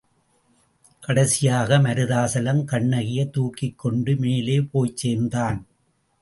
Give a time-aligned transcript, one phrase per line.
[1.03, 5.65] கடைசியாக, மருதாசலம் கண்ணகியைத் தூக்கிக்கொண்டு மேலே போய்ச் சேர்ந்தான்.